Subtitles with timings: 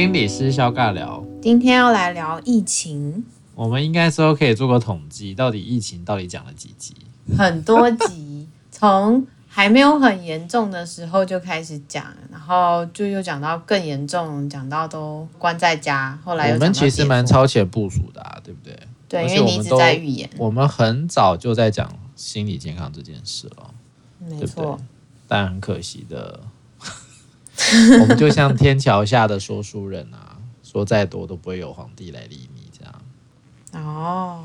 [0.00, 3.22] 心理师肖尬聊，今天要来聊疫情。
[3.54, 6.94] 我们应该说可以做个统计，到底疫情到底讲了几集？
[7.36, 16.18] 很多集，从还没有很严重的时候就开始讲，然后就又讲到更严重，讲到都关在家。
[16.24, 18.74] 后来我们其实蛮超前部署的啊，对不对？
[19.06, 20.30] 对，因为你一直在预言。
[20.38, 23.70] 我们很早就在讲心理健康这件事了，
[24.18, 24.46] 没错。
[24.46, 24.84] 对不对？
[25.28, 26.40] 但很可惜的。
[28.00, 33.02] 我们就像天桥下的说书人啊，说再多都不会有皇帝来理你这样。
[33.84, 34.44] 哦，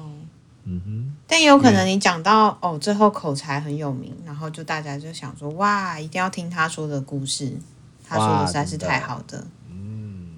[0.65, 1.15] 嗯哼。
[1.27, 7.57] 但也有可能你讲到哦，最后口才很有名，然后就大家就想说哇，一定要听他说的故事，
[8.07, 9.47] 他说的实在是太好的。
[9.69, 10.31] 嗯，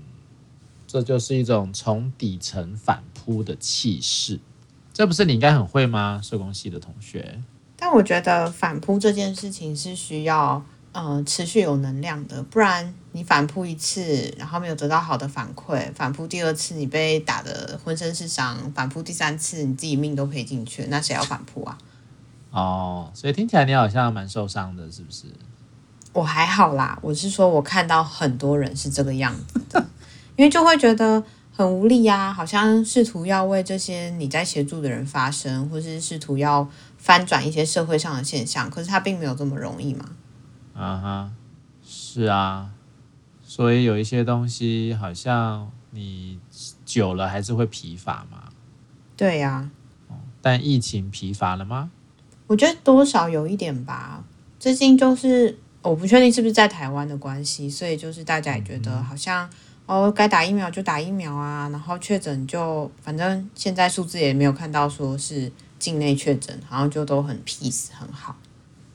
[0.85, 4.39] 这就是一种从底层反扑的气势。
[4.93, 6.19] 这不是你应该很会吗？
[6.23, 7.41] 社工系的同学。
[7.75, 10.63] 但我觉得反扑这件事情是需要。
[10.97, 21.77] 呃，持续有能量的，不然你反扑一次，然后没有得到好的反馈，反扑第二次你被打的浑身是伤，反扑第三次你自己命都赔进去，那谁要反扑啊？
[22.49, 25.25] 哦，所以听起来你好像蛮受伤的，是不是？
[26.13, 29.85] 我还好啦，我是说我看到很多人是这个样子的，
[30.35, 31.23] 因为就会觉得
[31.53, 36.67] 很无力呀、啊，好像试图要为这些你在协助的人发声，或是试图要
[36.97, 40.09] 翻转一些社会上的现象，可是它并没有这么容易嘛。
[40.77, 41.31] 啊哈，
[41.83, 42.69] 是啊，
[43.41, 46.39] 所以有一些东西好像你
[46.85, 48.49] 久了还是会疲乏嘛。
[49.15, 49.71] 对呀。
[50.39, 51.89] 但疫情疲乏了吗？
[52.45, 54.23] 我觉得多少有一点吧。
[54.59, 59.49] 最近就是我不确定是不是在台湾的关系，所以就是大家也觉得好像
[59.87, 68.35] 哦，该打疫苗就打疫苗啊，然后确诊就反正现在数字也没有看到说是境内确诊，好像就都很 peace 很好。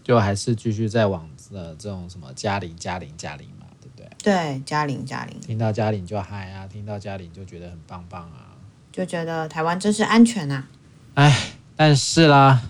[0.03, 1.29] 就还是继续在往。
[1.53, 4.09] 呃，这种什么嘉玲嘉玲嘉玲嘛，对不对？
[4.23, 8.57] 对，嘉玲嘉玲，听到嘉玲就嗨啊，听到嘉玲就觉得很棒棒啊，
[8.91, 10.67] 就觉得台湾真是安全啊。
[11.15, 12.63] 哎，但是啦，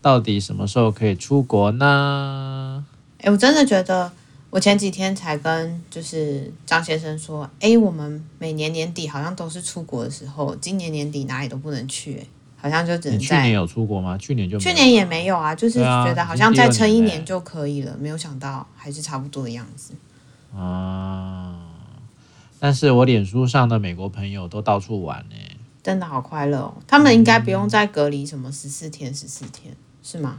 [0.00, 2.86] 到底什么时候可以出国呢？
[3.18, 4.12] 哎，我真的觉得，
[4.50, 12.26] 我前几天才跟就是张先生说，哎，我们每年年底好像都是出国的时候，今年年底哪里都不能去，哎。
[12.64, 13.26] 好像就只能在。
[13.26, 14.16] 去年有出国吗？
[14.16, 14.70] 去年就没有。
[14.70, 19.92] 去年也没有啊，就是觉得好像再撑一年就可以了，啊、没有想到还是差不多的样子。
[20.56, 21.54] 啊！
[22.58, 25.36] 但是我脸书上的美国朋友都到处玩呢，
[25.82, 26.74] 真的好快乐哦。
[26.86, 30.38] 他们应该不用再隔离什么十四天、十四天是吗？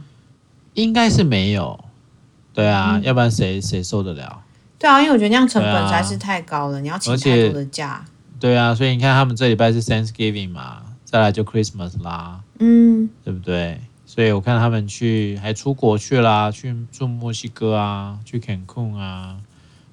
[0.74, 1.78] 应该是没有。
[2.52, 4.42] 对啊，嗯、要不然谁谁受得了？
[4.80, 8.04] 对啊，因为我觉得那样成本实在是太高了，啊、你要请太多的假。
[8.40, 10.82] 对啊，所以你看他们这礼拜是 Thanksgiving 嘛。
[11.06, 13.80] 再来就 Christmas 啦，嗯，对不对？
[14.04, 19.38] 所以我看他们去还出国去啦，去住墨西哥啊，去 Cancun 啊，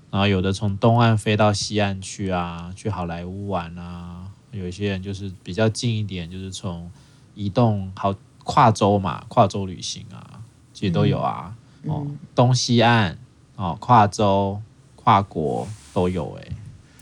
[0.10, 4.28] 然后有的从东岸飞到西岸去啊，去好莱坞玩啊。
[4.52, 6.90] 有一些人就是比较近一点，就是从
[7.36, 8.14] 移动好
[8.44, 10.42] 跨州嘛，跨州旅行啊，
[10.74, 11.56] 其实都有啊。
[11.84, 13.18] 嗯、哦，东西岸
[13.56, 14.62] 哦，跨州
[14.96, 16.56] 跨国都有哎、欸。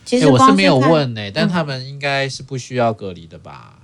[0.05, 3.79] 其实我是没有问哎、欸，但他们应该是不需要隔离的吧？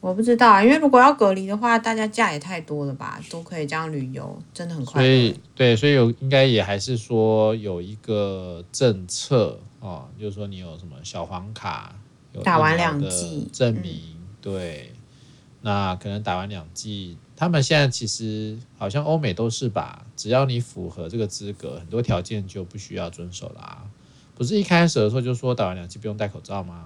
[0.00, 5.02] 我不知道啊，因为如果要隔离的话，大家假也太多了吧，都可以这样旅游，真的很快。
[5.02, 11.94] 所以对，所以有应该也还是说有一个政策哦，就是说你有什么小黄卡，
[12.32, 14.92] 有打完两剂证明，嗯、对，
[15.62, 23.82] 那可能打完两剂，他们现在其实好像欧美都是吧，只要你符合这个资格，很多条件就不需要遵守啦。
[24.36, 26.84] 不是一开始的时候就说打完两剂不用戴口罩吗？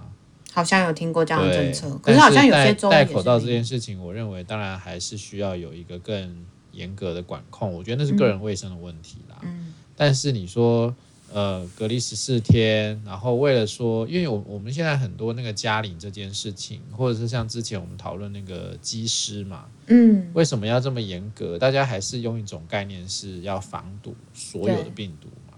[0.53, 7.73] 好像有听过这样的政策，可是好像有些州戴口罩这件事情，我认为当然还是需要有一个更严格的管控。
[7.73, 9.37] 我觉得那是个人卫生的问题啦。
[9.41, 10.95] 嗯，但是你说
[11.33, 21.57] 呃隔离十四天，然后为了说，因为我我们现在很多那个家领这件事情，或者是像之前我们讨论那个机师嘛，嗯，为什么要这么严格？
[21.57, 25.57] 大家还是用一种概念是要防堵所有的病毒嘛，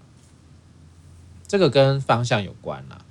[1.46, 3.02] 这个跟方向有关啦。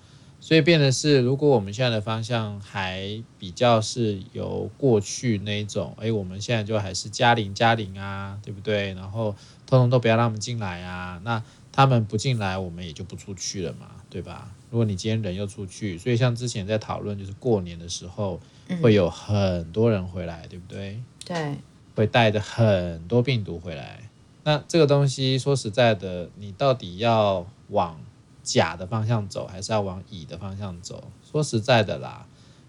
[0.46, 8.94] 所以变的是，如果我们现在的方向还比较是由过去那一种，哎，我们现在就还是加零加零啊，对不对？
[8.94, 14.52] 然后通通都不要让他们进来啊，那他们不进来，我们也就不出去了嘛，对吧？
[14.70, 18.40] 如果你今天人又出去，所以像之前在讨论，就是过年的时候
[18.84, 21.02] 会有很多人回来，对不对？
[21.26, 21.56] 对，
[21.96, 24.12] 会带着很多病毒回来。
[24.44, 28.00] 那这个东西说实在的，你到底要往
[28.46, 31.04] 甲的方向走，还是要往乙的方向走？
[31.30, 32.26] 说实在的啦，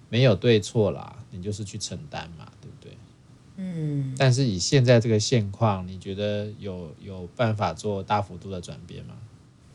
[0.09, 2.97] 没有对错啦，你就是去承担嘛，对不对？
[3.57, 4.15] 嗯。
[4.19, 9.15] 但是以现在这个现况，你觉得有有办法做大幅度的转变吗？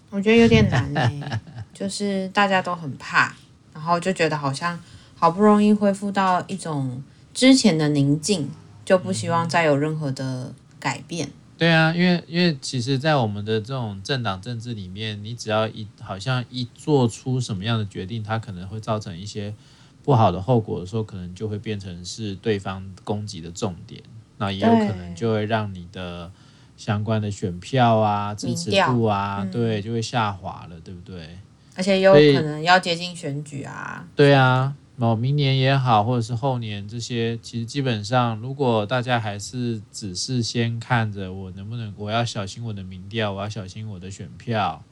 [0.09, 1.39] 我觉得有点难诶、欸。
[1.73, 3.33] 就是大家都很怕，
[3.73, 4.77] 然后就觉得好像
[5.15, 7.01] 好不容易恢复到一种
[7.33, 8.49] 之前的宁静，
[8.83, 11.31] 就不希望再有任何的改变。
[11.61, 19.53] 对啊，因为因为其实，在我们的这种政党政治里面，你只要一好像一做出什么样的决定，它可能会造成一些
[20.01, 24.01] 不好的后果的时候，可能就会变成是对方攻击的重点。
[24.39, 26.31] 那也有可能就会让你的
[26.77, 31.37] 相关的选票啊、支持度啊，嗯、对，就会下滑了，对不对？
[31.75, 34.07] 而且有可能要接近选举啊。
[34.15, 34.73] 对啊。
[35.01, 44.83] 哦，明年也好，或者是后年，这些其实基本上，如果大家还是只是先看着我能不能，我要小心我的民调，我要小心我的选票，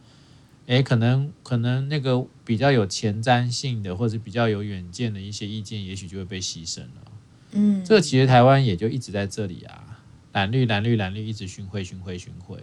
[0.65, 7.11] 诶，可能可能那个比较有前瞻性的，或者比较有远见的一些意见，也许就会被牺牲了。
[7.51, 9.99] 嗯，这个其实台湾也就一直在这里啊，
[10.33, 12.57] 蓝绿蓝绿蓝绿一直巡回巡回巡回，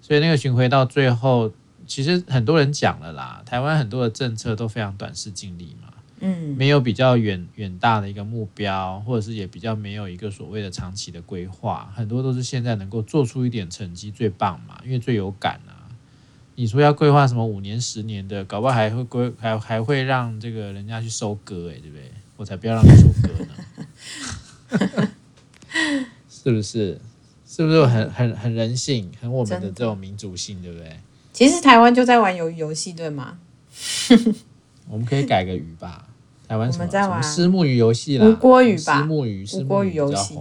[0.00, 1.52] 所以那个巡回到最后，
[1.88, 5.87] 其实很多人讲了啦，台湾很多的政策都非常短视近利嘛。
[6.20, 15.88] 嗯，没有比较远远大的一个目标，或者是也比较没有一个所谓的长期的规划，很多都是现在能够做出一点成绩最棒嘛，因为最有感啊。
[16.56, 22.10] 你说要规划什么五年、十年的，搞不好还会规还还会让这个人家去收割，哎，对不对？
[22.36, 25.08] 我才不要让你收割呢，
[26.28, 27.00] 是不是？
[27.46, 30.98] 是不是很很很人性，很我们的这种民族性，对不对？
[31.32, 33.38] 其实台湾就在玩游游戏，对吗？
[34.90, 36.07] 我们可以改个鱼吧。
[36.48, 36.88] 台湾什么？
[36.90, 38.26] 什么虱目鱼游戏啦？
[38.26, 38.98] 吴郭鱼吧。
[38.98, 40.38] 石目鱼，吴郭 鱼游戏。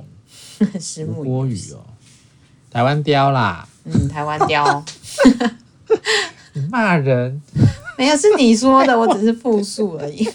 [0.79, 1.27] 石目鱼。
[1.27, 1.85] 吴郭鱼哦。
[2.71, 3.67] 台湾雕啦。
[3.83, 4.83] 嗯，台湾雕。
[6.53, 7.41] 你骂人？
[7.97, 10.27] 没有，是你说的，我只是复述而已。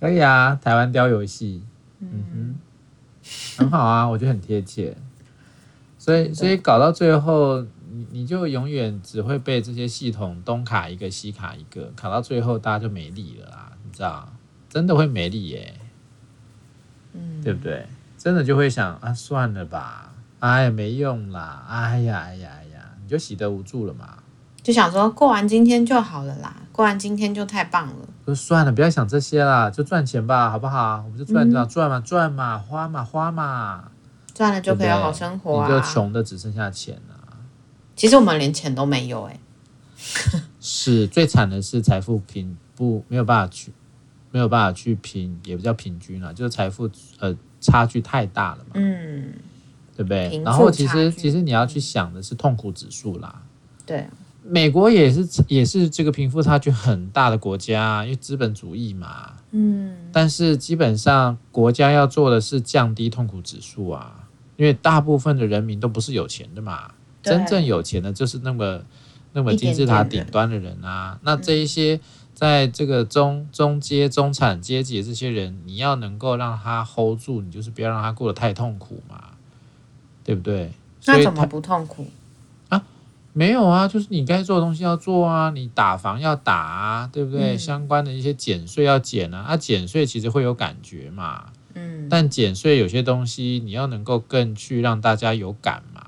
[0.00, 1.62] 可以啊，台湾雕游戏。
[2.00, 2.54] 嗯哼，
[3.58, 4.96] 很好啊，我觉得很贴切。
[5.98, 7.64] 所以，所以搞到最后。
[7.96, 13.53] 你你就永远只会被这些系统东卡一个西卡一个，卡到最后大家就没力了
[13.94, 14.28] 啦，你知道？
[14.68, 15.74] 真的会没力耶，
[17.12, 17.86] 嗯，对不对？
[18.18, 24.18] 真的就会想啊，算了吧，哎呀，没用啦，哎呀，哎呀，哎呀，你就喜得无助了嘛。
[24.62, 27.94] 就想说过完今天就好了啦，过完今天就太棒了。
[28.26, 31.02] 就算了，不要想这些啦，就赚钱吧，好不好？
[31.04, 33.90] 我们就赚赚赚嘛，赚嘛，花嘛，花嘛，
[34.32, 35.68] 赚了就可以好生活啊。
[35.68, 37.14] 你就穷的只剩下钱了。
[37.94, 39.38] 其实我们连钱都没有哎，
[40.58, 43.70] 是最惨的是财富贫不没有办法去
[44.34, 46.90] 没有办法去平，也不叫平均了，就是财富
[47.20, 49.32] 呃差距太大了嘛，嗯，
[49.96, 50.42] 对不对？
[50.44, 53.40] 然后其实其实你要去想的是痛苦指数啦，
[53.86, 54.08] 对，
[54.42, 66.90] 美国也是也是这个贫富差距很大的国家，因为资本主义嘛，嗯，但是基本上国家要做的是降低痛苦指数啊，因为大部分的人民都不是有钱的嘛。
[67.22, 68.82] 真正有钱的，就是那么
[69.32, 71.18] 那么金字塔顶端的人啊。
[71.22, 71.98] 那这一些
[72.34, 79.30] 在这个中中阶、中产阶级的这些人，你要能够让他 hold 住，你就是不要让他过得太痛苦嘛，
[80.24, 80.72] 对不对？
[81.06, 82.06] 那怎么不痛苦
[82.68, 82.84] 啊？
[83.32, 87.54] 没有啊，就是你该做的东西要做啊，你打房要打啊，对不对？
[87.54, 96.03] 嗯、相关的一些减税要减啊，啊，减税其实会有感觉嘛，嗯，但减税有些东西你要能够更去让大家有感嘛。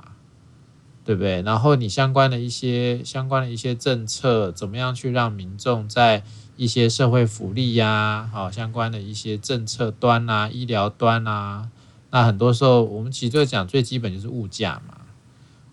[1.07, 1.41] 对不对？
[1.43, 6.25] 然后你相关的一些相关的一些政策，怎么样去让民众在
[6.57, 11.71] 一些社会福利呀，好相关的一些政策端啊，医疗端啊，
[12.11, 14.97] 那很多时候我们其实就讲最基本就是物价嘛。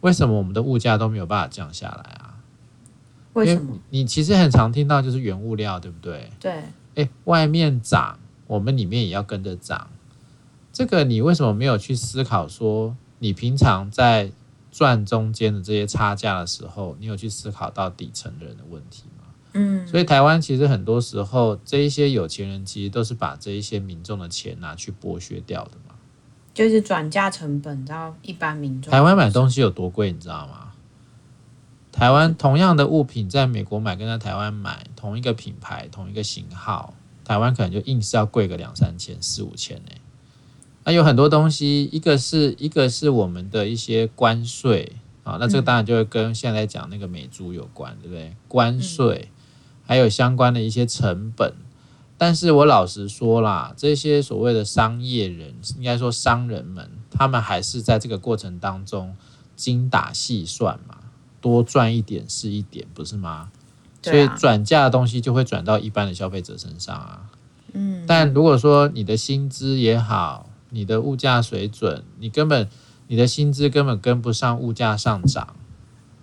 [0.02, 2.36] 为什么我们的物价都没有办法降下来啊？
[3.34, 3.80] 为什么？
[3.90, 6.30] 你其实很常听到就是原物料，对不对？
[6.40, 6.63] 对。
[6.96, 9.90] 哎，外面涨，我们里面也要跟着涨。
[10.72, 14.32] 这个你为什么没有去思考说，你平常在
[14.74, 19.25] 赚中间的这些差价的时候，你有去思考到底层的人的问题吗？
[19.53, 25.94] 嗯，所以台湾其实很多时候，这一些有钱人其实都是把这一些民众的钱拿去剥削掉的嘛，
[26.56, 28.92] 就是转嫁成本到一般民众。
[28.92, 30.72] 台湾买东西有多贵，你知道吗？
[31.92, 39.92] 台湾同样的物品在美国买跟在台湾买同一个品牌、同一个型号，台湾可能就硬是要贵个两三千、四五千呢。
[40.86, 48.36] 那有很多东西，一个是一个是我们的一些关税啊，那这个当然就会跟现在讲那个美猪有关，对不对？
[48.48, 49.30] 关税，
[49.86, 51.54] 还有相关的一些成本。
[52.18, 59.16] 但是我老实说啦，这些所谓的商业人，应该说商人们，他们还是在这个过程当中
[59.56, 60.98] 精打细算嘛，
[61.42, 63.52] 多赚一点是一点，不是吗？
[64.02, 67.32] 所以转嫁的东西就会转到一般的消费者身上啊。
[67.74, 72.68] 嗯，但如果说你的薪资也好，你的物价水准，你根本
[73.08, 75.56] 你的薪资根本跟不上物价上涨，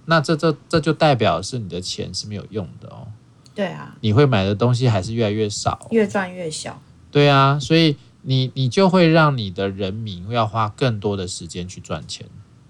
[0.07, 3.07] 那这这这就代表是你的钱是没有用的哦。
[3.54, 6.83] 对啊，你会买的东西还是越来越少，越赚越小。
[7.11, 12.26] 对啊，所以你你就会让你的人民要花更多的时间去赚钱，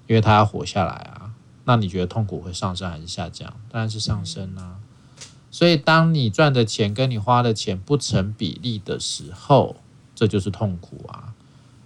[0.07, 1.33] 因为他要活下来啊。
[1.65, 3.53] 那你觉得痛苦会上升还是下降？
[3.71, 4.77] 当然是上升啊。
[4.77, 4.81] 嗯。
[5.51, 9.77] 所以当你赚的钱跟你花的钱不成比例的时候，
[10.15, 11.30] 这就是痛苦啊。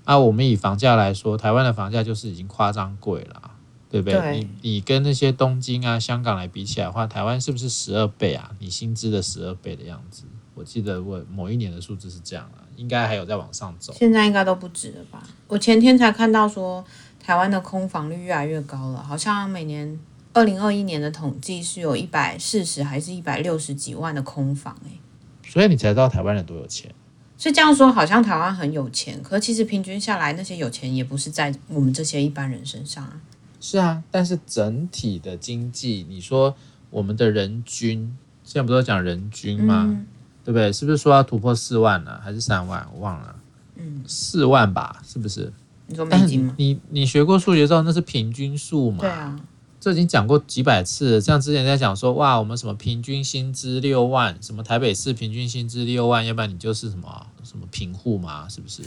[0.05, 3.51] 啊，我们以房价来说，台湾的房价就是已经夸张贵了。
[3.91, 4.19] 对不对？
[4.19, 8.51] 对你你跟那些东京啊、香港来比起来的话，台湾是不是十二倍啊？
[8.59, 10.25] 你薪资的十二倍的样子，
[10.57, 13.95] 我记得我某一年的数字是这样啊，应该还有在往上走。
[13.97, 15.23] 现在应该都不止了吧？
[15.47, 16.85] 我前天才看到说，
[17.21, 19.97] 台湾的空房率越来越高了，好像每年
[20.33, 26.93] 二零二一年的统计是有一百四十还是一百六十几万的空房哎、欸，所以你才知道台湾人多有钱。
[27.37, 33.21] 所以这样说，好像台湾很有钱，可其实平均下来，那些有钱也不是在我们这些一般人身上啊。
[33.61, 36.55] 是啊，但是整体的经济，你说
[36.91, 39.85] 我们的人均现在不都讲人均吗？
[39.89, 40.07] 嗯、
[40.45, 40.73] 对不对？
[40.73, 42.87] 是不是说要突破四万了，还是三万？
[42.95, 43.35] 我忘了。
[43.77, 45.53] 嗯，四万吧，是不是？
[45.87, 46.55] 你说美金吗？
[46.57, 48.99] 你你学过数学之后，那是平均数嘛？
[49.01, 49.41] 对啊，
[49.85, 51.21] 这已经讲过几百次了。
[51.21, 58.49] 像之前在讲说，哇，我们什么平均薪资六万，什么台北市平均薪资六万，要不然你就是什么什么贫户嘛？
[58.49, 58.83] 是不是？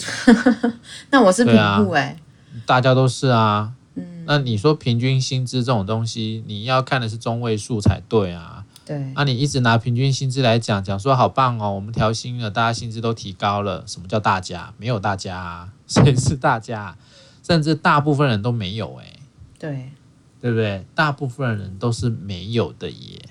[1.12, 2.18] 那我是贫户哎，
[2.66, 3.74] 大家都是啊。
[3.94, 8.66] 嗯那你说平均薪资这种东西，你要看的是中位数才对啊。
[8.84, 9.14] 对。
[9.16, 13.84] 那你一直拿平均薪资来讲，讲说好棒哦，我们调薪了，大家薪资都提高了。
[13.86, 14.74] 什么叫大家？
[14.80, 16.98] 没有大家啊，谁是大家？
[17.44, 19.14] 甚至大部分人都没有哎。
[19.60, 19.92] 对。
[20.40, 20.86] 对不对？
[20.94, 23.30] 大部分人都是没有的耶，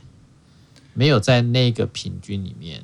[0.94, 2.82] 没有在那个平均里面，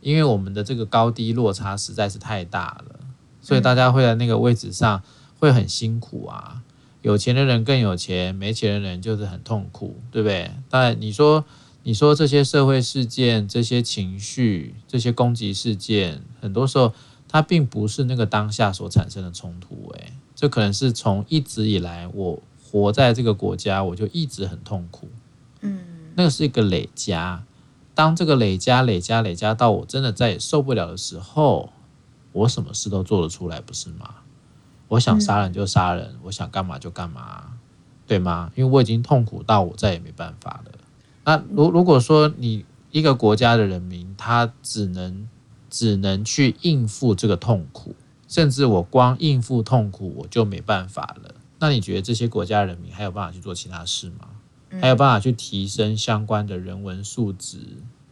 [0.00, 3.00] 因为我们的这个高低落差实在是太大了，
[3.40, 5.02] 所以大家会在那个位置上
[5.38, 6.62] 会很辛苦啊。
[7.02, 10.50] 有钱的人更有钱，没钱的人就是很痛苦，对不对？
[10.70, 11.44] 当然，你说，
[11.82, 16.94] 你说这些社会事件、这些情绪、这些攻击事件，很多时候
[17.28, 22.42] 它并不是那个当下所产生的冲突，诶，这可能是从一直以来我
[22.74, 25.08] 活在这个国家，我就一直很痛苦，
[25.60, 25.78] 嗯，
[26.16, 27.44] 那个是一个累加，
[27.94, 31.70] 当这个累加、累加、累加到我真的再也受不了的时候，
[32.32, 34.16] 我什么事都做得出来，不是吗？
[34.88, 37.44] 我想杀人就杀人，嗯、我想干嘛就干嘛，
[38.08, 38.50] 对吗？
[38.56, 40.72] 因为我已经痛苦到我再也没办法了。
[41.24, 45.28] 那如如果说你一个国家的人民，他只能
[45.70, 47.94] 只能去应付这个痛苦，
[48.26, 54.28] 甚至我光应付痛苦我就没办法了，那你觉得这些国家人民还有办法去做其他事吗？
[54.82, 57.58] 还有办法去提升相关的人文素质、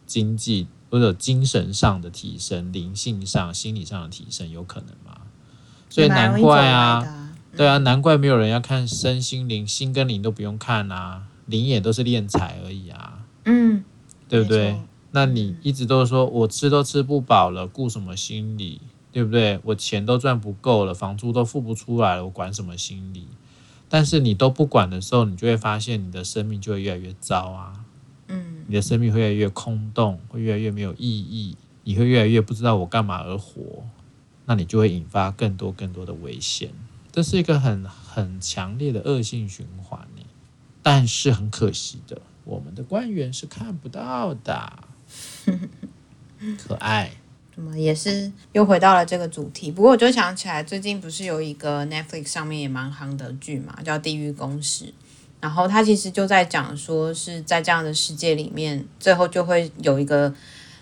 [0.07, 5.21] 经济或者精神上的提升、灵性上、心理上的提升，有可能吗？
[5.89, 13.83] 所以难怪啊，对啊，难怪没有人要看身心灵，心跟灵都不用看啊，灵也都是练财而已啊，嗯，
[14.27, 14.79] 对不对？
[15.11, 18.81] 那你一直都说我吃都吃不饱了，顾什么心理，
[19.11, 19.59] 对不对？
[19.63, 23.27] 我钱都赚不够了，房租都付不出来了，我管什么心理？
[23.93, 27.85] 但是你都不管的时候，你就会发现你的生命就会越来越糟啊，
[28.27, 33.83] 嗯，你的生命会越来越空洞，会越来越没有意义，你会越来越不知道我干嘛而活。
[34.47, 36.71] 那你就会引发更多更多的危险，
[37.11, 40.23] 这是一个很很强烈的恶性循环呢。
[40.81, 44.73] 但是很可惜的，我们的官员是看不到的。
[46.57, 47.11] 可爱，
[47.55, 49.71] 怎么也是又回到了这个主题。
[49.71, 54.85] 不过我就想起来，最近不是有一个 Netflix 上面也蛮夯的剧嘛，叫《地狱公使》。
[55.39, 60.33] 然后他其实就在讲说，是在这样的世界里面，最后就会有一个。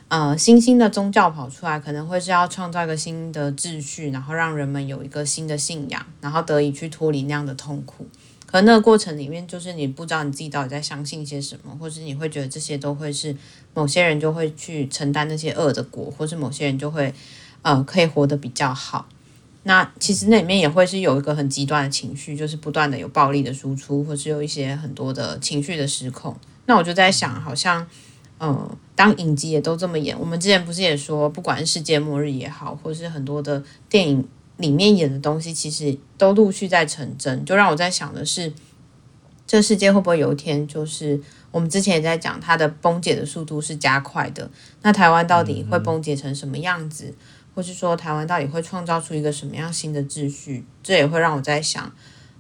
[0.08, 8.06] 呃，新兴的宗教跑出来，可能会是要创造一个新的秩序，然后让人们有一个新的信仰，然后得以去脱离那样的痛苦。
[8.52, 13.36] 可那个过程里面，就是你不知道你自己到底在相信些什么，或是你会觉得这些都会是
[13.74, 17.14] 某些人就会去承担那些恶的果，或是某些人就会
[17.62, 19.08] 呃可以活得比较好。
[19.64, 26.36] 那其实那里面也会是有一个很极端的情绪，就是不断的有暴力的输出，或是有一些很多的情绪的失控。
[26.66, 27.88] 那我就在想，好像。
[28.44, 34.28] 嗯，当影集也都这么演，我们之前不是也说，不管世界末日也好，或是很多的电影
[34.62, 37.44] 里面演的东西，其实都陆续在成真。
[37.44, 38.54] 就让我在想的是，
[39.46, 41.20] 这世界会不会有一天，就是
[41.52, 44.50] 我们之前也在讲，它的崩解的速度是加快的。
[44.84, 47.14] 那台湾到底会崩解成什么样子，
[47.54, 50.64] 或是说台湾到底会创造出一个什么样新的秩序？
[50.82, 51.92] 这也会让我在想。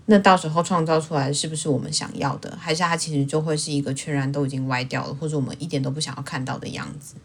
[0.06, 7.16] 那到时候创造出来是不是我们想要的，还是它其实就会是一个全然都已经歪掉了，或者我们一点都不想要看到的样子？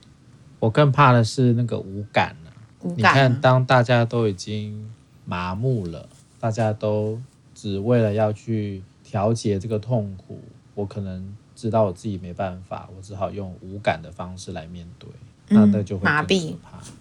[0.58, 2.36] 我更怕的是那个无感了。
[2.36, 2.45] 无感。
[2.94, 4.92] 你看，当大家都已经
[5.24, 7.20] 麻木了，大家都
[7.54, 10.40] 只为了要去调节这个痛苦，
[10.74, 15.08] 我可能知道我自己没办法，我只好用无感的方式来面对，
[15.48, 16.54] 那那就会麻痹。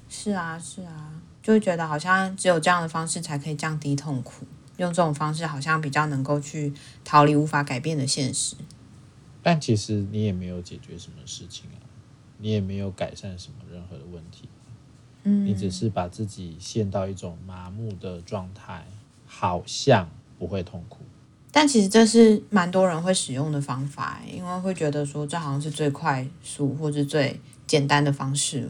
[0.09, 4.45] 是啊，是啊，就会觉得好像只有这样的方式才可以降低痛苦，
[4.77, 6.73] 用这种方式好像比较能够去
[7.03, 8.55] 逃离无法改变的现实。
[9.43, 11.77] 但其实你也没有解决什么事情啊，
[12.39, 14.49] 你也没有改善什么任何的问题，
[15.25, 18.85] 嗯，你只是把自己陷到一种麻木的状态，
[19.27, 20.99] 好像不会痛苦。
[21.51, 28.69] 但其实这是蛮多人会使用的方法，因为会觉得说这好像是最快速或是最简单的方式了。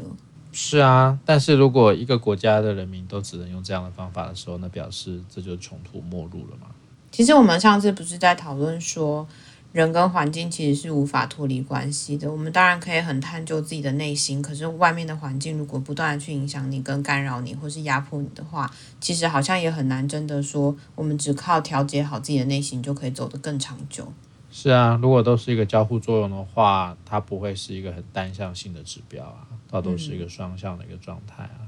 [0.52, 6.68] 是啊，但是如果一个国家的人民都只能用这样的方法的时候，那表示这就穷途末路了嘛。
[7.12, 9.28] 其实我们上次不是在讨论说，
[9.75, 12.32] 人跟环境其实是无法脱离关系的。
[12.32, 24.13] 我们当然可以很探究自己的内心，可是外面的环境如果不断的去影响你、跟干扰你，或是压迫你的话，其实好像也很难真的说，我们只靠调节好自己的内心就可以走得更长久。
[24.50, 31.60] 是啊，如果都是一个交互作用的话，它不会是一个很单向性的指标啊，它都是一个双向的一个状态啊。
[31.60, 31.67] 嗯。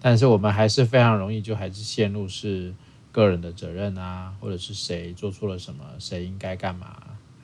[0.00, 2.74] 但是我们还是非常容易就还是陷入是
[3.12, 6.96] 个人的责任啊，或者是谁做错了什么，谁应该干嘛。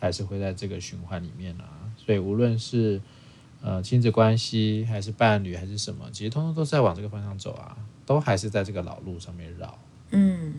[0.02, 3.00] 还是会在这个循环里面啊，所以无论是
[3.62, 9.78] 呃亲子关系，还是伴侣，还是什么，其实通通都是在往这个方向走啊，都还是在这个老路上面绕。
[10.10, 10.54] 嗯，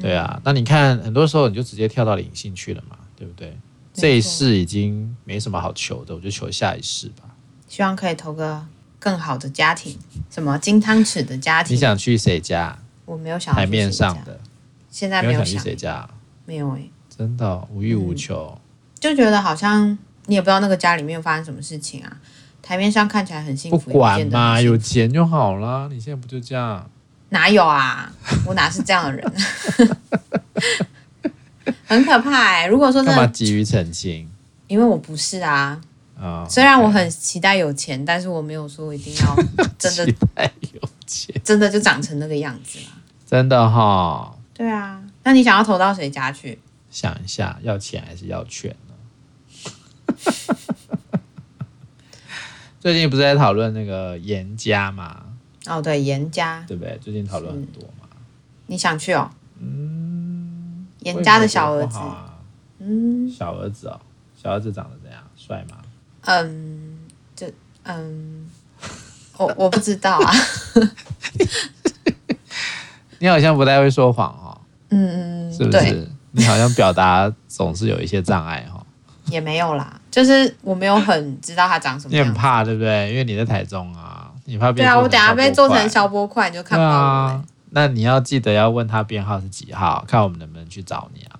[0.00, 0.40] 对啊。
[0.42, 3.54] 那你看，很多时候你就直接跳到灵性去了嘛，对不对？
[3.92, 7.36] 这一世已经没什么好求的，我就求下一世吧。
[7.68, 8.66] 希望可以投个
[8.98, 9.98] 更好的家庭，
[10.30, 11.76] 什么金汤匙的家庭。
[11.76, 12.78] 你想去谁家？
[13.04, 14.40] 我没有想台面上的，
[14.90, 16.08] 现在没有想去谁家？
[16.46, 18.52] 没有诶、欸，真的、哦、无欲无求。
[18.54, 18.60] 嗯
[19.08, 19.96] 就觉得好像
[20.26, 22.16] 你也不知道那个家里面发生什么事情啊，
[22.60, 25.88] 台面上看起来很幸福，不管嘛，有钱就好啦。
[25.90, 26.90] 你现在不就这样？
[27.28, 28.12] 哪有啊？
[28.46, 29.32] 我哪是这样的人？
[31.84, 32.66] 很可怕哎、欸！
[32.66, 34.28] 如果说干嘛急于澄清？
[34.66, 35.80] 因为我不是啊。
[36.18, 39.36] 啊、哦，虽然我很期待有钱，但是我没有说一定要
[39.78, 42.86] 真的期待有钱，真的就长成那个样子了。
[43.26, 44.34] 真的哈、哦？
[44.54, 45.00] 对啊。
[45.24, 46.58] 那你想要投到谁家去？
[46.90, 48.74] 想一下，要钱还是要权？
[52.80, 55.22] 最近不是在讨论那个严家吗？
[55.66, 56.96] 哦，对，严家，对不对？
[57.02, 58.06] 最近讨论很多嘛。
[58.66, 59.30] 你想去哦？
[59.58, 62.38] 嗯，严家的小儿子，啊、
[62.78, 64.00] 嗯，小儿子哦，
[64.40, 65.20] 小儿子长得怎样？
[65.36, 65.78] 帅吗？
[66.22, 66.98] 嗯，
[67.34, 67.52] 这
[67.84, 68.48] 嗯，
[69.38, 70.32] 我我不知道啊。
[73.18, 74.60] 你好像不太会说谎哦。
[74.90, 76.08] 嗯嗯，是不是？
[76.32, 78.84] 你好像表达总是有一些障碍哦。
[79.30, 82.24] 也没有啦，就是我没有很知道他长什么样。
[82.24, 83.10] 你很怕对不对？
[83.10, 87.44] 因为你在台中啊，你怕被对啊，我等下被做成消波块，你就看不到我、啊。
[87.68, 91.38] 那你要记得要问他编号是几号，看我们能不能去找你啊。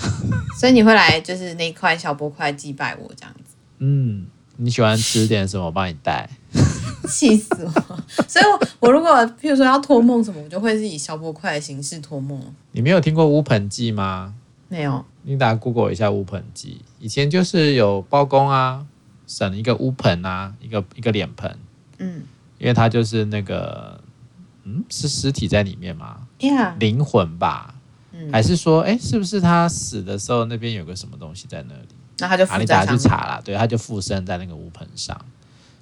[0.58, 3.54] 所以你会来就是那块消波块祭拜我这样子。
[3.80, 5.66] 嗯，你喜欢吃点什么？
[5.66, 6.26] 我帮你带。
[7.06, 8.00] 气死我！
[8.26, 12.40] 所以我，我我如果譬如说要托梦什么，我就会是以消波块的形式托梦。
[12.72, 14.32] 你没有听过乌盆祭吗？
[14.70, 15.04] 没有。
[15.22, 18.82] 你打 Google 一下乌盆祭，以前就是有包公啊，
[19.26, 21.54] 省一个乌盆啊，一个一个脸盆，
[21.98, 22.22] 嗯，
[22.56, 24.00] 因为他就是那个，
[24.62, 26.26] 嗯，是尸体在里面吗？
[26.38, 27.74] 呀，灵魂吧，
[28.12, 31.88] 嗯，还是说，哎，是不是他死的时候那边有个什么东西在那里？
[32.20, 35.14] 那他就啊，你打去查了，对，他就附身在那个乌盆上，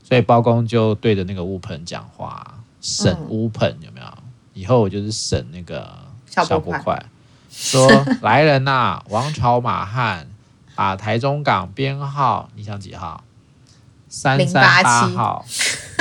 [0.02, 4.06] 所以包公就对着那个乌盆讲话，省乌盆有没有？
[4.54, 5.88] 以后我就是省那个
[6.26, 7.00] 小波块。
[7.48, 7.86] 说
[8.22, 10.26] 来人呐、啊，王朝马汉，
[10.74, 13.22] 把台中港编号，你想几号？
[14.08, 15.44] 三三八号，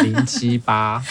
[0.03, 1.01] 零七八，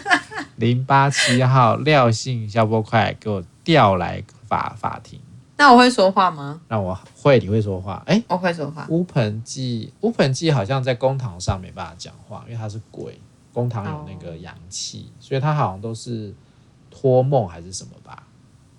[0.56, 5.18] 零八七号，廖姓消波块，给我调来法法庭。
[5.56, 6.60] 那我会说话吗？
[6.68, 8.02] 那我会，你会说话？
[8.04, 8.84] 哎，我会说话。
[8.90, 13.18] 乌盆记，乌盆记好像在公堂上没办法讲话，因为他是鬼，
[13.54, 16.34] 公堂有那个阳气，哦、所以他好像都是
[16.90, 18.22] 托梦还是什么吧。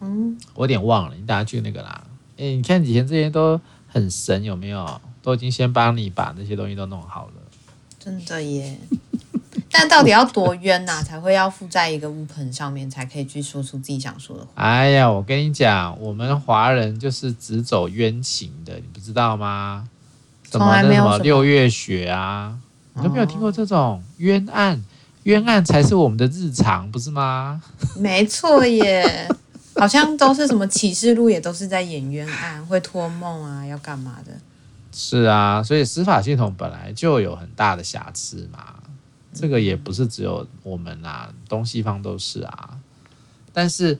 [0.01, 2.03] 嗯，我有点忘了，你等下去那个啦。
[2.37, 3.59] 哎，你看以前这些都
[3.93, 5.01] 很神，有没有？
[5.21, 7.33] 都已经先帮你把那些东西都弄好了。
[7.99, 8.77] 真的耶！
[9.71, 14.49] 但到底要多冤呐、啊，才会要附在一个乌盆上面，才可以去说出自己想说的话？
[14.55, 19.87] 哎呀，我跟你讲，我们华人就是只走冤情的，你不知道吗？
[20.49, 22.57] 从来没有什么六月雪啊，
[22.95, 24.83] 你都没有听过这种冤案？
[25.23, 27.63] 冤案才是我们的日常，不是吗？
[27.95, 29.29] 没错耶。
[29.79, 34.31] 好像都是什么启示录，也都是在演冤案，会托梦啊，要干嘛的？
[34.91, 38.75] 是啊，所以司法系统本来就有很大的瑕疵嘛。
[39.33, 42.77] 这个也不是只有我们啊，东西方都是啊。
[43.51, 43.97] 但是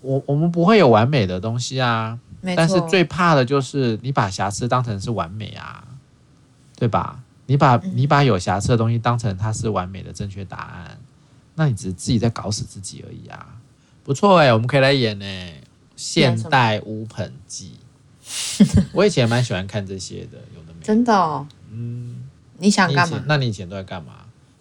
[0.00, 2.18] 我我们不会有完美的东西啊。
[2.56, 5.84] 但是最怕的就是你把瑕疵当成是完美啊，
[6.76, 7.20] 对吧？
[7.44, 10.98] 你把你把有瑕疵的东西当成它是完美的正确答案，
[11.56, 13.59] 那你只是自己在搞死自己而已啊。
[14.02, 15.62] 不错哎、欸，我们可以来演呢、欸，
[15.96, 17.74] 现代乌盆记。
[18.92, 20.84] 我以前蛮喜欢看这些的，有的没的。
[20.84, 21.46] 真的哦。
[21.70, 22.24] 嗯，
[22.58, 23.22] 你想干嘛？
[23.26, 24.12] 那你以前都在干嘛？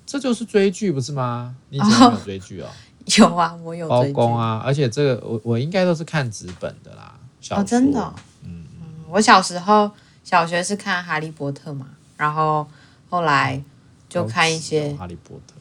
[0.05, 1.55] 这就是追剧不是吗？
[1.69, 2.67] 你以前有追剧哦？
[3.17, 3.87] 有啊，我有。
[3.87, 7.15] 包公啊，而且这个我我应该都是看纸本的啦。
[7.51, 8.13] 哦，真的、哦。
[8.43, 8.65] 嗯，
[9.09, 9.89] 我小时候
[10.23, 12.67] 小学是看《哈利波特》嘛，然后
[13.09, 13.63] 后来
[14.07, 15.53] 就看一些《哈利波特》。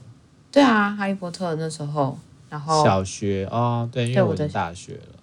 [0.51, 5.19] 对啊，《哈利波特》那时候，然后小学哦，对，因为我在大学了。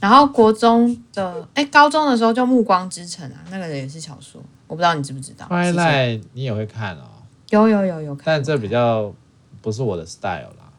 [0.00, 5.46] 然后国中的，哎，高中的时候就《暮光之城》啊，那个也是小说，我不知道你知不知道。
[5.48, 7.06] Twilight 你也会看哦？
[7.50, 9.12] 有有有有看，但这比较
[9.60, 10.72] 不是我的 style 啦。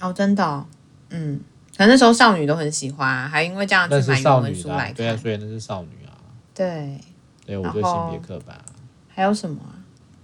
[0.00, 0.64] 哦，真的、哦，
[1.08, 1.40] 嗯，
[1.76, 4.94] 可能那时候少女都很喜欢、啊，还因为这样去买原文书来看。
[4.94, 6.14] 对啊，所以那是少女啊。
[6.54, 6.96] 对。
[7.44, 8.56] 对，我觉得性别刻板。
[9.08, 9.74] 还有什么、啊？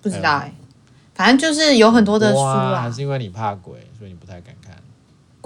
[0.01, 0.55] 不知道哎、欸，
[1.13, 2.83] 反正就是有很多的书啊。
[2.83, 4.66] 还是因为你怕鬼，所以你不太敢看。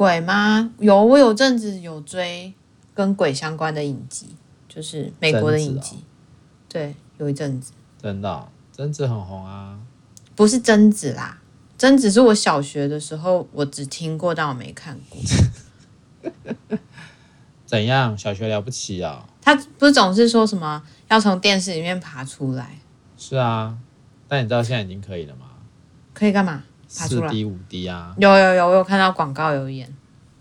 [0.01, 0.73] 鬼吗？
[0.79, 2.55] 有，我有阵子有追。
[2.95, 4.35] 跟鬼相关的影集，
[4.67, 6.09] 就是美国的影集，哦、
[6.71, 7.73] 对，有一阵子。
[8.01, 9.79] 真的、哦，贞子很红啊。
[10.35, 11.39] 不是贞子啦，
[11.77, 15.21] 贞子是我小学的时候我只听过，但我没看过。
[17.67, 18.17] 怎样？
[18.17, 19.29] 小学了不起啊、哦？
[19.43, 22.79] 他不是总是说什么要从电视里面爬出来？
[23.19, 23.77] 是啊，
[24.27, 25.47] 但你知道现在已经可以了吗？
[26.15, 26.65] 可以干嘛？
[26.99, 27.29] 爬出来？
[27.29, 28.15] 四 D 五 D 啊？
[28.19, 29.93] 有有有，我有看到广告有演。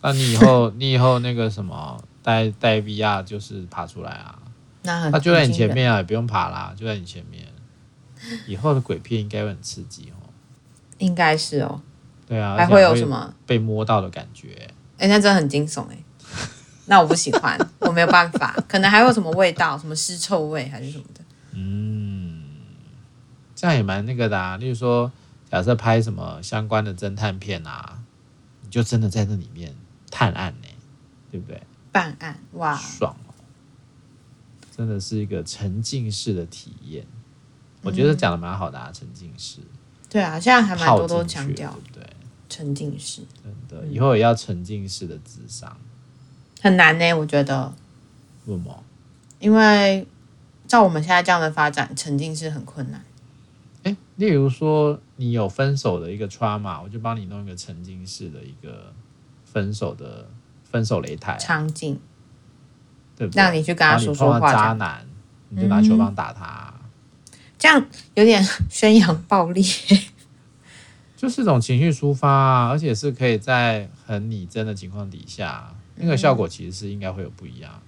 [0.02, 2.02] 那你以后你以后那个什么？
[2.22, 4.38] 带带 VR 就是爬出来啊，
[4.84, 7.46] 那他就在你前面啊，也不用爬啦，就在你前面。
[8.46, 10.20] 以后的鬼片应该会很刺激哦，
[11.00, 11.82] 应该是哦。
[12.28, 14.50] 对啊，还会有什么被摸到的感觉？
[14.98, 15.98] 哎、欸，那真的很惊悚哎，
[16.88, 18.54] 那我不喜欢，我没有办法。
[18.68, 21.22] 可能还有什么味道，什么尸臭味还是什么的。
[21.54, 22.44] 嗯，
[23.56, 24.58] 这样也蛮那个的啊。
[24.58, 25.10] 例如说，
[25.52, 28.04] 假设拍什么相关的侦探片啊，
[28.62, 29.76] 你就真的在那里面
[30.12, 30.68] 探案呢，
[31.32, 31.62] 对不对？
[31.92, 33.34] 办案哇，爽哦！
[34.76, 37.06] 真的是一个沉浸式的体验，
[37.82, 39.60] 我觉得讲的蛮好的啊，沉浸式。
[40.08, 42.08] 对啊，现在还蛮多都强调，对不对？
[42.48, 45.78] 沉浸式，真的，以后也要沉浸式的智商，
[46.62, 47.74] 很难呢，我觉得。
[48.46, 48.84] 为什么？
[49.40, 50.08] 因为
[50.68, 53.04] 照我们现在这样的发展，沉浸式很困难。
[53.84, 58.94] 哎，例如说你有分手的一个 trauma，我就帮你弄一个沉浸式的一个
[59.46, 60.28] 分手的。
[60.72, 61.98] 分手擂台场景，
[63.18, 63.42] 对不对？
[63.42, 64.54] 让你去跟他说说话。
[64.54, 65.04] 渣男，
[65.50, 69.64] 你就拿球棒打他，嗯、这样有点宣扬暴力。
[71.18, 77.82] 就是一种情绪抒发啊，而且是可以在很拟真的情况底下，那个效果其实是应该会有不一样。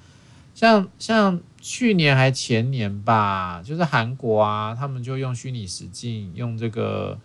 [0.54, 7.18] 像像去年还前年吧，就是韩国啊，他们就用虚拟实境，用这个。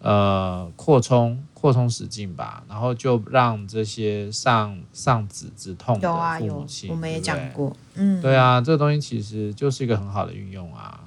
[0.00, 11.00] 呃，扩充扩充实境吧，然后就让这些丧丧子之痛的父母亲，我们也讲过，对嗯，对啊，这个东西其实就是一个很好的运用啊，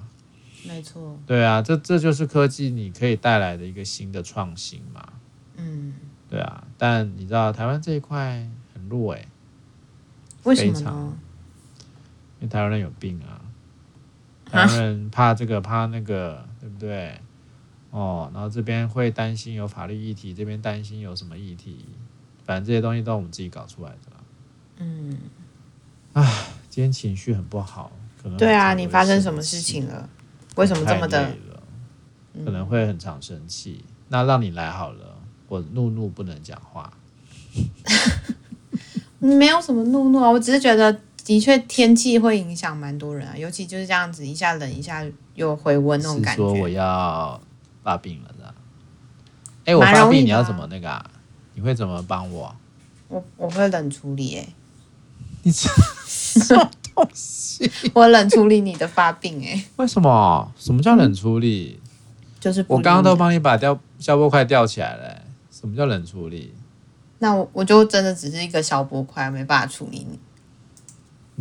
[0.68, 5.08] 没错，对啊，这这就是科技你可以带来的一个新的创新嘛，
[5.56, 5.94] 嗯，
[6.30, 9.26] 对啊，但你知道台湾这一块很弱哎，
[10.44, 11.18] 为什么呢？
[12.42, 13.40] 因为台湾人有病啊，
[14.46, 17.18] 台湾人怕这个怕那个，对不对？
[17.92, 21.86] 哦，然后这边会担心有法律议题，这边担心有什么议题，
[22.44, 24.18] 反正这些东西都是我们自己搞出来的啦。
[24.78, 25.18] 嗯，
[26.14, 26.24] 啊，
[26.70, 30.10] 今天情绪很不好，可能对啊，你发生什么事情了？
[30.56, 31.32] 为什么这么的？
[32.44, 33.84] 可能会很常生气。
[33.86, 36.92] 嗯、那让你来好了，我怒怒不能讲话。
[39.20, 45.06] 没有什么怒怒啊，我只是觉得的确天气会影响蛮多人啊，尤其就是这样子，一下冷一下
[45.36, 46.44] 又回温那种感觉。
[46.44, 47.40] 说我要。
[47.84, 48.54] 发病了是吧？
[49.66, 51.04] 哎，我发病你要怎么那个啊？
[51.56, 52.56] 你会怎么帮我？
[53.08, 54.48] 我我会冷处理哎。
[55.42, 55.68] 你这
[56.06, 57.72] 什么东西？
[57.96, 59.66] 我冷处理你的发病哎。
[59.78, 60.52] 为什么？
[60.56, 61.80] 什么叫冷处理？
[62.40, 65.20] 就是我刚刚都帮你把吊消波块吊起来了。
[65.50, 66.54] 什么叫冷处理？
[67.18, 70.20] 那我我就真的只是一个消波块，没办法处理你。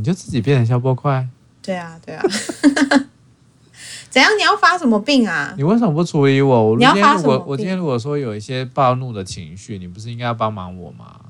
[0.00, 1.28] 你就自己变成消波块？
[1.60, 2.22] 对啊，对啊。
[4.08, 4.30] 怎样？
[4.38, 5.52] 你要发什么病啊？
[5.58, 6.70] 你为什么不处理我？
[6.70, 7.38] 我你要发什么？
[7.46, 11.20] 我今天如果说有一些暴怒的情绪，你不是应该要帮忙我吗？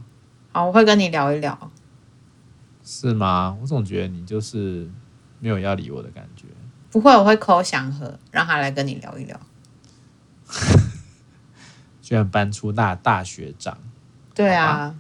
[0.53, 1.59] 好，我会跟你聊一聊。
[2.85, 3.57] 是吗？
[3.61, 4.89] 我总觉得你就是
[5.41, 6.45] 没有要理我的感觉。
[6.93, 9.41] 不会，我会 call 祥和，让他来跟你聊一聊。
[12.01, 13.77] 居然搬出大大学长。
[14.33, 14.95] 对啊。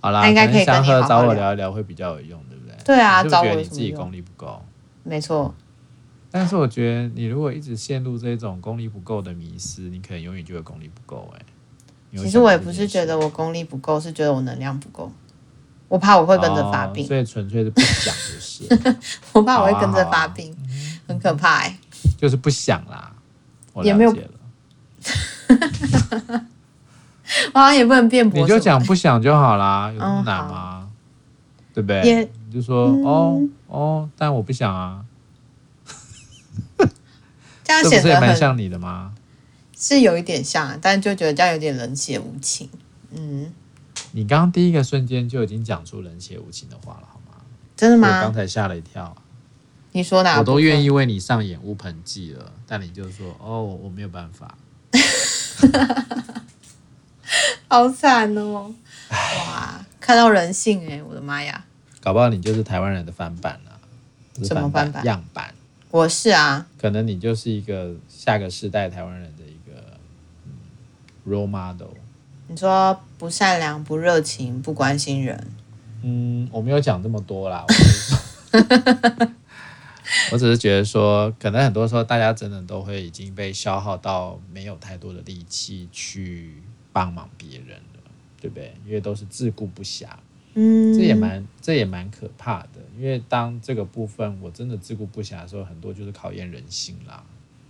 [0.00, 1.00] 好啦，他应该可以跟你好好聊。
[1.00, 2.42] 祥和找我聊一聊会比较有用，
[2.84, 4.62] 对啊，你就觉得你自己功力不够。
[5.02, 5.54] 没错。
[6.30, 11.32] 但是我觉得你如果一直陷入这种功力不够的迷失，你可能永远就会功力不够。
[11.36, 11.42] 哎，
[12.16, 15.10] 其实我也不是觉得我功力不够，是觉得我能量不够。
[15.88, 18.64] 我怕我会跟着发病，哦，所以纯粹是不想就是。
[19.32, 21.76] 我怕我会跟着发病，啊啊，很可怕哎。
[22.16, 23.12] 就是不想啦，
[23.72, 23.94] 我了解了。
[23.94, 24.10] 也没有
[27.54, 28.40] 我好像也不能辩驳。
[28.40, 30.82] 你就讲不想就好啦，有那么难吗？
[30.82, 30.90] 嗯、
[31.74, 32.02] 对不对？
[32.02, 35.04] 也你就说、嗯、哦哦，但我不想啊。
[37.62, 39.14] 这样显得蛮像你的吗？
[39.78, 42.68] 是有一点像，但就觉得这样有点冷血无情。
[43.12, 43.52] 嗯，
[44.10, 47.36] 你刚刚第一个瞬间就已经讲出冷血无情的话了，好吗？
[47.76, 48.18] 真的吗？
[48.18, 49.16] 我刚才吓了一跳。
[49.92, 50.38] 你说哪？
[50.38, 54.58] 我都愿意为你上演乌盆记了，但你就说哦，我没有办法。
[57.68, 58.74] 好惨哦！
[59.12, 61.64] 哇，看到人性哎，我的妈呀！
[62.00, 65.04] 搞不好你就是台湾人的翻版了，什么翻版？
[65.04, 65.54] 样板。
[65.90, 69.82] 我是啊，可能你就是一个下个世代台湾人的一个、
[70.46, 70.52] 嗯、
[71.26, 71.88] role model。
[72.48, 75.46] 你说不善良、不热情、不关心人。
[76.02, 77.66] 嗯，我没有讲这么多啦。
[78.52, 79.28] 我
[80.32, 88.00] 我只是觉得说，可能很多时候大家真的都会已经被消耗到没有太多的力气去帮忙别人了，
[88.40, 88.74] 对不对？
[88.86, 90.06] 因为都是自顾不暇，
[90.54, 92.80] 嗯，这也蛮这也蛮可怕的。
[92.98, 97.22] 因为当这个部分我真的自顾不暇的时候，很多就是考验人性啦，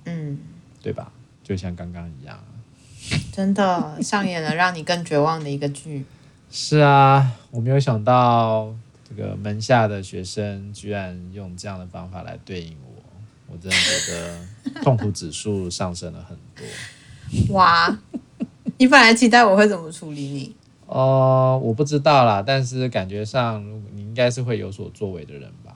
[0.04, 0.38] 嗯，
[0.82, 1.12] 对吧？
[1.42, 2.38] 就像刚刚一样，
[3.32, 6.04] 真的上演了让你更绝望的一个剧。
[6.50, 8.74] 是啊，我没有想到。
[9.12, 13.02] 这个门下的学生居然用这样的方法来对应我，
[13.48, 17.52] 我真的觉得痛苦指数上升了很多。
[17.52, 17.98] 哇，
[18.78, 20.54] 你本来期待我会怎么处理你？
[20.90, 25.74] 哦、呃，我不知道啦，但是感觉上你应该是会有所作为的人吧？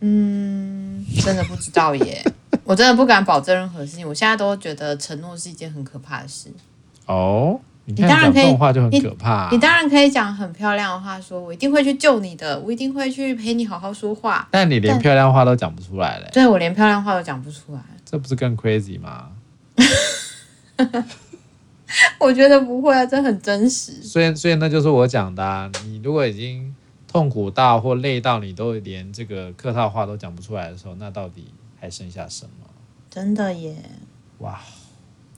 [0.00, 2.22] 嗯，真的不知道耶，
[2.64, 4.06] 我真的不敢保证任何事情。
[4.06, 6.50] 我现在都觉得承诺是一件很可怕的事。
[7.06, 7.60] 哦。
[7.90, 9.48] 你当然可以，这种话就很可怕啊。
[9.50, 14.46] 你，你当然可以讲很漂亮的话，说我一定会去救你的，我一定会去陪你好好说话。
[14.50, 16.28] 但你连漂亮话都讲不出来嘞。
[16.30, 19.28] 对，我连漂亮话都讲不出来，这不是更 crazy 吗？
[22.20, 23.92] 我觉得不会啊，这很真实。
[24.02, 25.70] 所以，所以那就是我讲的啊。
[25.84, 26.74] 你如果已经
[27.06, 32.66] 痛苦到或累到你都连这个客套话都讲不出来的时候，那到底还剩下什么？
[33.10, 33.76] 真的耶！
[34.38, 34.60] 哇，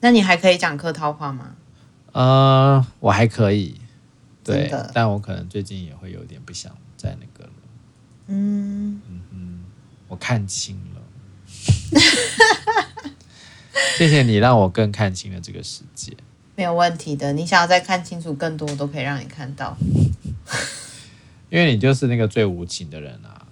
[0.00, 1.54] 那你还可以讲客套话吗？
[2.12, 3.80] 呃，我还可以，
[4.42, 7.52] 对，但我可能最近也会有点不想再那个了。
[8.26, 9.64] 嗯嗯嗯，
[10.08, 11.00] 我看清了，
[13.96, 16.16] 谢谢你让我更看清了这个世界。
[16.60, 19.74] 没有问题的，你想要再看清楚更多，我都可以让你看到。
[21.48, 23.46] 因为你就是那个最无情的人啊！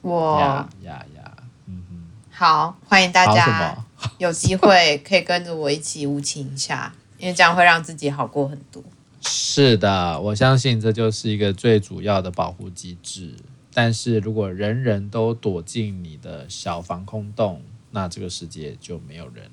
[0.00, 3.76] 我呀呀呀，嗯哼，好，欢迎大家
[4.16, 6.90] 有机会可以跟着我一起无情一下。
[7.18, 8.82] 因为这样会让自己好过很多。
[9.20, 13.34] 是的，我相信这就是一个最主要的保护机制。
[13.74, 19.50] 但是如果人人都躲进你的小防空洞，那这个世界就没有人了。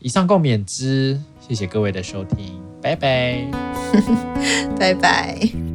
[0.00, 3.44] 以上共勉之，谢谢各位的收听，拜拜，
[4.78, 5.67] 拜拜。